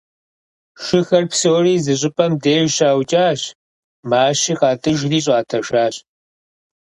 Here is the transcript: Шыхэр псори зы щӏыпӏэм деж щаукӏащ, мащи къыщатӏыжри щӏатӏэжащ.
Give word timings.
Шыхэр 0.83 1.23
псори 1.31 1.75
зы 1.83 1.93
щӏыпӏэм 1.99 2.33
деж 2.43 2.67
щаукӏащ, 2.75 3.41
мащи 4.09 4.53
къыщатӏыжри 4.59 5.19
щӏатӏэжащ. 5.25 5.95